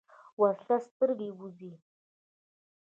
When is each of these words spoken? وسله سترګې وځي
وسله 0.41 0.77
سترګې 0.87 1.29
وځي 1.37 1.71